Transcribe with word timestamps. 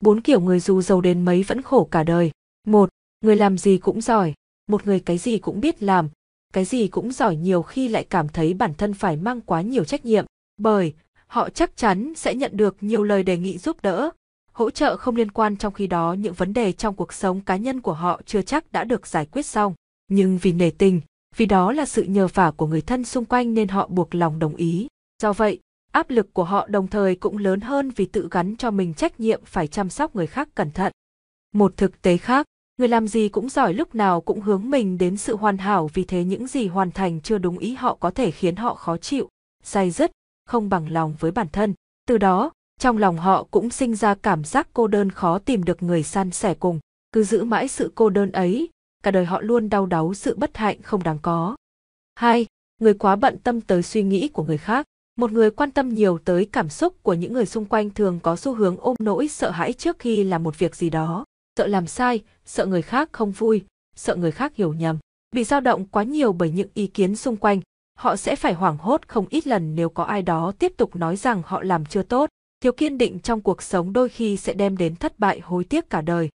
Bốn 0.00 0.20
kiểu 0.20 0.40
người 0.40 0.60
dù 0.60 0.82
giàu 0.82 1.00
đến 1.00 1.24
mấy 1.24 1.42
vẫn 1.42 1.62
khổ 1.62 1.88
cả 1.90 2.02
đời. 2.02 2.30
Một, 2.66 2.88
người 3.20 3.36
làm 3.36 3.58
gì 3.58 3.78
cũng 3.78 4.00
giỏi, 4.00 4.34
một 4.68 4.86
người 4.86 5.00
cái 5.00 5.18
gì 5.18 5.38
cũng 5.38 5.60
biết 5.60 5.82
làm, 5.82 6.08
cái 6.52 6.64
gì 6.64 6.88
cũng 6.88 7.12
giỏi 7.12 7.36
nhiều 7.36 7.62
khi 7.62 7.88
lại 7.88 8.04
cảm 8.10 8.28
thấy 8.28 8.54
bản 8.54 8.74
thân 8.74 8.94
phải 8.94 9.16
mang 9.16 9.40
quá 9.40 9.60
nhiều 9.60 9.84
trách 9.84 10.04
nhiệm, 10.04 10.24
bởi 10.56 10.94
họ 11.26 11.50
chắc 11.50 11.76
chắn 11.76 12.12
sẽ 12.16 12.34
nhận 12.34 12.56
được 12.56 12.76
nhiều 12.80 13.02
lời 13.02 13.22
đề 13.22 13.36
nghị 13.36 13.58
giúp 13.58 13.76
đỡ, 13.82 14.10
hỗ 14.52 14.70
trợ 14.70 14.96
không 14.96 15.16
liên 15.16 15.30
quan 15.30 15.56
trong 15.56 15.72
khi 15.72 15.86
đó 15.86 16.12
những 16.12 16.34
vấn 16.34 16.52
đề 16.52 16.72
trong 16.72 16.94
cuộc 16.94 17.12
sống 17.12 17.40
cá 17.40 17.56
nhân 17.56 17.80
của 17.80 17.92
họ 17.92 18.20
chưa 18.26 18.42
chắc 18.42 18.72
đã 18.72 18.84
được 18.84 19.06
giải 19.06 19.26
quyết 19.26 19.46
xong. 19.46 19.74
Nhưng 20.08 20.38
vì 20.38 20.52
nể 20.52 20.70
tình, 20.70 21.00
vì 21.36 21.46
đó 21.46 21.72
là 21.72 21.86
sự 21.86 22.02
nhờ 22.02 22.28
vả 22.34 22.50
của 22.50 22.66
người 22.66 22.80
thân 22.80 23.04
xung 23.04 23.24
quanh 23.24 23.54
nên 23.54 23.68
họ 23.68 23.86
buộc 23.86 24.14
lòng 24.14 24.38
đồng 24.38 24.56
ý. 24.56 24.88
Do 25.22 25.32
vậy, 25.32 25.60
áp 25.98 26.10
lực 26.10 26.34
của 26.34 26.44
họ 26.44 26.66
đồng 26.68 26.88
thời 26.88 27.16
cũng 27.16 27.38
lớn 27.38 27.60
hơn 27.60 27.90
vì 27.90 28.06
tự 28.06 28.28
gắn 28.30 28.56
cho 28.56 28.70
mình 28.70 28.94
trách 28.94 29.20
nhiệm 29.20 29.44
phải 29.44 29.66
chăm 29.66 29.90
sóc 29.90 30.16
người 30.16 30.26
khác 30.26 30.48
cẩn 30.54 30.70
thận. 30.70 30.92
Một 31.52 31.76
thực 31.76 32.02
tế 32.02 32.16
khác, 32.16 32.46
người 32.78 32.88
làm 32.88 33.08
gì 33.08 33.28
cũng 33.28 33.48
giỏi 33.48 33.74
lúc 33.74 33.94
nào 33.94 34.20
cũng 34.20 34.40
hướng 34.40 34.70
mình 34.70 34.98
đến 34.98 35.16
sự 35.16 35.36
hoàn 35.36 35.58
hảo 35.58 35.90
vì 35.94 36.04
thế 36.04 36.24
những 36.24 36.46
gì 36.46 36.66
hoàn 36.66 36.90
thành 36.90 37.20
chưa 37.20 37.38
đúng 37.38 37.58
ý 37.58 37.74
họ 37.74 37.94
có 37.94 38.10
thể 38.10 38.30
khiến 38.30 38.56
họ 38.56 38.74
khó 38.74 38.96
chịu, 38.96 39.28
say 39.62 39.90
dứt, 39.90 40.10
không 40.46 40.68
bằng 40.68 40.92
lòng 40.92 41.14
với 41.20 41.30
bản 41.30 41.46
thân. 41.52 41.74
Từ 42.06 42.18
đó, 42.18 42.50
trong 42.80 42.98
lòng 42.98 43.16
họ 43.18 43.44
cũng 43.50 43.70
sinh 43.70 43.94
ra 43.94 44.14
cảm 44.14 44.44
giác 44.44 44.68
cô 44.72 44.86
đơn 44.86 45.10
khó 45.10 45.38
tìm 45.38 45.64
được 45.64 45.82
người 45.82 46.02
san 46.02 46.30
sẻ 46.30 46.54
cùng. 46.54 46.80
Cứ 47.12 47.24
giữ 47.24 47.44
mãi 47.44 47.68
sự 47.68 47.92
cô 47.94 48.10
đơn 48.10 48.32
ấy, 48.32 48.68
cả 49.02 49.10
đời 49.10 49.24
họ 49.24 49.40
luôn 49.40 49.68
đau 49.68 49.86
đáu 49.86 50.14
sự 50.14 50.36
bất 50.36 50.56
hạnh 50.56 50.82
không 50.82 51.02
đáng 51.02 51.18
có. 51.22 51.56
2. 52.14 52.46
Người 52.80 52.94
quá 52.94 53.16
bận 53.16 53.38
tâm 53.38 53.60
tới 53.60 53.82
suy 53.82 54.02
nghĩ 54.02 54.28
của 54.28 54.44
người 54.44 54.58
khác. 54.58 54.86
Một 55.18 55.32
người 55.32 55.50
quan 55.50 55.70
tâm 55.70 55.88
nhiều 55.88 56.18
tới 56.18 56.48
cảm 56.52 56.68
xúc 56.68 57.02
của 57.02 57.14
những 57.14 57.32
người 57.32 57.46
xung 57.46 57.64
quanh 57.64 57.90
thường 57.90 58.20
có 58.22 58.36
xu 58.36 58.54
hướng 58.54 58.76
ôm 58.80 58.96
nỗi 59.00 59.28
sợ 59.28 59.50
hãi 59.50 59.72
trước 59.72 59.98
khi 59.98 60.24
làm 60.24 60.42
một 60.42 60.58
việc 60.58 60.76
gì 60.76 60.90
đó, 60.90 61.24
sợ 61.58 61.66
làm 61.66 61.86
sai, 61.86 62.22
sợ 62.44 62.66
người 62.66 62.82
khác 62.82 63.08
không 63.12 63.32
vui, 63.32 63.64
sợ 63.96 64.16
người 64.16 64.30
khác 64.30 64.56
hiểu 64.56 64.72
nhầm. 64.72 64.98
Bị 65.32 65.44
dao 65.44 65.60
động 65.60 65.84
quá 65.84 66.02
nhiều 66.02 66.32
bởi 66.32 66.50
những 66.50 66.68
ý 66.74 66.86
kiến 66.86 67.16
xung 67.16 67.36
quanh, 67.36 67.60
họ 67.98 68.16
sẽ 68.16 68.36
phải 68.36 68.52
hoảng 68.52 68.78
hốt 68.78 69.00
không 69.08 69.26
ít 69.30 69.46
lần 69.46 69.74
nếu 69.74 69.88
có 69.88 70.04
ai 70.04 70.22
đó 70.22 70.52
tiếp 70.58 70.72
tục 70.76 70.96
nói 70.96 71.16
rằng 71.16 71.42
họ 71.46 71.62
làm 71.62 71.84
chưa 71.84 72.02
tốt. 72.02 72.30
Thiếu 72.60 72.72
kiên 72.72 72.98
định 72.98 73.18
trong 73.18 73.40
cuộc 73.40 73.62
sống 73.62 73.92
đôi 73.92 74.08
khi 74.08 74.36
sẽ 74.36 74.52
đem 74.52 74.76
đến 74.76 74.96
thất 74.96 75.18
bại 75.18 75.40
hối 75.40 75.64
tiếc 75.64 75.90
cả 75.90 76.00
đời. 76.00 76.28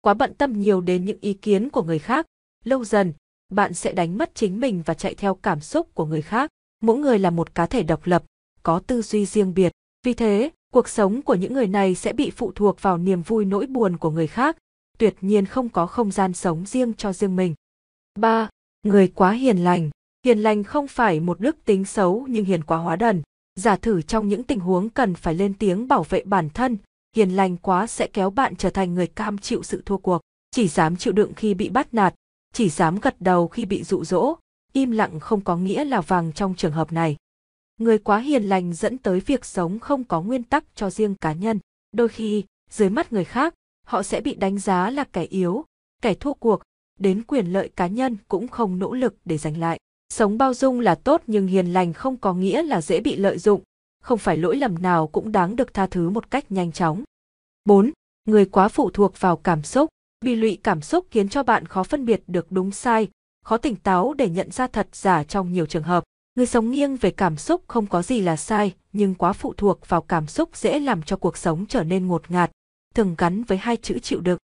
Quá 0.00 0.14
bận 0.14 0.34
tâm 0.34 0.60
nhiều 0.60 0.80
đến 0.80 1.04
những 1.04 1.18
ý 1.20 1.32
kiến 1.32 1.70
của 1.70 1.82
người 1.82 1.98
khác, 1.98 2.26
lâu 2.64 2.84
dần, 2.84 3.12
bạn 3.52 3.74
sẽ 3.74 3.92
đánh 3.92 4.18
mất 4.18 4.30
chính 4.34 4.60
mình 4.60 4.82
và 4.86 4.94
chạy 4.94 5.14
theo 5.14 5.34
cảm 5.34 5.60
xúc 5.60 5.94
của 5.94 6.06
người 6.06 6.22
khác. 6.22 6.50
Mỗi 6.82 6.98
người 6.98 7.18
là 7.18 7.30
một 7.30 7.54
cá 7.54 7.66
thể 7.66 7.82
độc 7.82 8.06
lập, 8.06 8.24
có 8.62 8.78
tư 8.86 9.02
duy 9.02 9.26
riêng 9.26 9.54
biệt. 9.54 9.72
Vì 10.06 10.14
thế, 10.14 10.50
cuộc 10.72 10.88
sống 10.88 11.22
của 11.22 11.34
những 11.34 11.52
người 11.52 11.66
này 11.66 11.94
sẽ 11.94 12.12
bị 12.12 12.30
phụ 12.30 12.52
thuộc 12.54 12.82
vào 12.82 12.98
niềm 12.98 13.22
vui 13.22 13.44
nỗi 13.44 13.66
buồn 13.66 13.96
của 13.96 14.10
người 14.10 14.26
khác, 14.26 14.56
tuyệt 14.98 15.16
nhiên 15.20 15.46
không 15.46 15.68
có 15.68 15.86
không 15.86 16.10
gian 16.10 16.32
sống 16.32 16.66
riêng 16.66 16.94
cho 16.94 17.12
riêng 17.12 17.36
mình. 17.36 17.54
3. 18.18 18.48
Người 18.82 19.08
quá 19.08 19.30
hiền 19.32 19.58
lành. 19.58 19.90
Hiền 20.24 20.38
lành 20.38 20.64
không 20.64 20.88
phải 20.88 21.20
một 21.20 21.40
đức 21.40 21.56
tính 21.64 21.84
xấu 21.84 22.26
nhưng 22.28 22.44
hiền 22.44 22.64
quá 22.64 22.78
hóa 22.78 22.96
đần. 22.96 23.22
Giả 23.54 23.76
thử 23.76 24.02
trong 24.02 24.28
những 24.28 24.42
tình 24.42 24.60
huống 24.60 24.88
cần 24.88 25.14
phải 25.14 25.34
lên 25.34 25.54
tiếng 25.54 25.88
bảo 25.88 26.02
vệ 26.02 26.22
bản 26.24 26.50
thân, 26.50 26.76
hiền 27.16 27.30
lành 27.30 27.56
quá 27.56 27.86
sẽ 27.86 28.06
kéo 28.06 28.30
bạn 28.30 28.56
trở 28.56 28.70
thành 28.70 28.94
người 28.94 29.06
cam 29.06 29.38
chịu 29.38 29.62
sự 29.62 29.82
thua 29.86 29.96
cuộc, 29.96 30.20
chỉ 30.50 30.68
dám 30.68 30.96
chịu 30.96 31.12
đựng 31.12 31.32
khi 31.34 31.54
bị 31.54 31.68
bắt 31.68 31.94
nạt, 31.94 32.14
chỉ 32.54 32.68
dám 32.68 32.98
gật 33.02 33.16
đầu 33.20 33.48
khi 33.48 33.64
bị 33.64 33.82
dụ 33.82 34.04
dỗ, 34.04 34.36
im 34.72 34.90
lặng 34.90 35.20
không 35.20 35.40
có 35.40 35.56
nghĩa 35.56 35.84
là 35.84 36.00
vàng 36.00 36.32
trong 36.32 36.54
trường 36.54 36.72
hợp 36.72 36.92
này. 36.92 37.16
Người 37.78 37.98
quá 37.98 38.18
hiền 38.18 38.42
lành 38.42 38.74
dẫn 38.74 38.98
tới 38.98 39.20
việc 39.20 39.44
sống 39.44 39.78
không 39.78 40.04
có 40.04 40.22
nguyên 40.22 40.42
tắc 40.42 40.64
cho 40.74 40.90
riêng 40.90 41.14
cá 41.14 41.32
nhân, 41.32 41.58
đôi 41.92 42.08
khi, 42.08 42.44
dưới 42.70 42.90
mắt 42.90 43.12
người 43.12 43.24
khác, 43.24 43.54
họ 43.86 44.02
sẽ 44.02 44.20
bị 44.20 44.34
đánh 44.34 44.58
giá 44.58 44.90
là 44.90 45.04
kẻ 45.04 45.22
yếu, 45.24 45.64
kẻ 46.02 46.14
thua 46.14 46.34
cuộc, 46.34 46.62
đến 46.98 47.22
quyền 47.22 47.46
lợi 47.46 47.68
cá 47.76 47.86
nhân 47.86 48.16
cũng 48.28 48.48
không 48.48 48.78
nỗ 48.78 48.94
lực 48.94 49.14
để 49.24 49.38
giành 49.38 49.58
lại. 49.58 49.78
Sống 50.08 50.38
bao 50.38 50.54
dung 50.54 50.80
là 50.80 50.94
tốt 50.94 51.22
nhưng 51.26 51.46
hiền 51.46 51.72
lành 51.72 51.92
không 51.92 52.16
có 52.16 52.34
nghĩa 52.34 52.62
là 52.62 52.80
dễ 52.80 53.00
bị 53.00 53.16
lợi 53.16 53.38
dụng, 53.38 53.62
không 54.02 54.18
phải 54.18 54.36
lỗi 54.36 54.56
lầm 54.56 54.82
nào 54.82 55.06
cũng 55.06 55.32
đáng 55.32 55.56
được 55.56 55.74
tha 55.74 55.86
thứ 55.86 56.10
một 56.10 56.30
cách 56.30 56.52
nhanh 56.52 56.72
chóng. 56.72 57.04
4. 57.64 57.90
Người 58.24 58.44
quá 58.44 58.68
phụ 58.68 58.90
thuộc 58.90 59.20
vào 59.20 59.36
cảm 59.36 59.62
xúc, 59.62 59.88
bị 60.20 60.34
lụy 60.34 60.58
cảm 60.62 60.82
xúc 60.82 61.06
khiến 61.10 61.28
cho 61.28 61.42
bạn 61.42 61.66
khó 61.66 61.82
phân 61.82 62.04
biệt 62.04 62.22
được 62.26 62.46
đúng 62.52 62.70
sai, 62.70 63.08
khó 63.42 63.56
tỉnh 63.56 63.76
táo 63.76 64.14
để 64.14 64.28
nhận 64.28 64.50
ra 64.50 64.66
thật 64.66 64.88
giả 64.92 65.24
trong 65.24 65.52
nhiều 65.52 65.66
trường 65.66 65.82
hợp. 65.82 66.04
Người 66.34 66.46
sống 66.46 66.70
nghiêng 66.70 66.96
về 66.96 67.10
cảm 67.10 67.36
xúc 67.36 67.62
không 67.68 67.86
có 67.86 68.02
gì 68.02 68.20
là 68.20 68.36
sai, 68.36 68.74
nhưng 68.92 69.14
quá 69.14 69.32
phụ 69.32 69.54
thuộc 69.56 69.88
vào 69.88 70.02
cảm 70.02 70.26
xúc 70.26 70.56
dễ 70.56 70.80
làm 70.80 71.02
cho 71.02 71.16
cuộc 71.16 71.36
sống 71.36 71.66
trở 71.66 71.84
nên 71.84 72.06
ngột 72.06 72.30
ngạt, 72.30 72.50
thường 72.94 73.14
gắn 73.18 73.42
với 73.42 73.58
hai 73.58 73.76
chữ 73.76 73.98
chịu 73.98 74.20
đựng. 74.20 74.38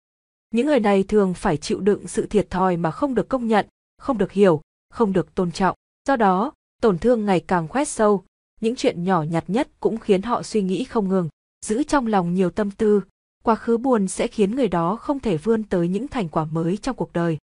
Những 0.52 0.68
người 0.68 0.80
này 0.80 1.04
thường 1.04 1.34
phải 1.34 1.58
chịu 1.58 1.80
đựng 1.80 2.08
sự 2.08 2.26
thiệt 2.26 2.50
thòi 2.50 2.78
mà 2.78 2.92
không 2.92 3.16
được 3.16 3.30
công 3.30 3.48
nhận, 3.48 3.66
không 3.98 4.18
được 4.18 4.32
hiểu, 4.32 4.62
không 4.90 5.14
được 5.14 5.36
tôn 5.36 5.52
trọng. 5.52 5.76
Do 6.08 6.16
đó, 6.16 6.54
tổn 6.82 6.98
thương 6.98 7.26
ngày 7.26 7.40
càng 7.40 7.68
khoét 7.68 7.88
sâu, 7.88 8.24
những 8.62 8.76
chuyện 8.76 9.04
nhỏ 9.04 9.24
nhặt 9.24 9.44
nhất 9.48 9.70
cũng 9.80 9.98
khiến 9.98 10.22
họ 10.22 10.44
suy 10.44 10.62
nghĩ 10.62 10.84
không 10.84 11.10
ngừng, 11.10 11.30
giữ 11.66 11.84
trong 11.84 12.08
lòng 12.08 12.34
nhiều 12.34 12.50
tâm 12.50 12.72
tư, 12.72 13.02
quá 13.44 13.56
khứ 13.56 13.78
buồn 13.78 14.08
sẽ 14.08 14.28
khiến 14.28 14.56
người 14.56 14.68
đó 14.68 14.96
không 14.96 15.20
thể 15.20 15.38
vươn 15.38 15.64
tới 15.64 15.88
những 15.88 16.08
thành 16.08 16.30
quả 16.30 16.46
mới 16.46 16.78
trong 16.78 16.96
cuộc 16.96 17.14
đời. 17.14 17.38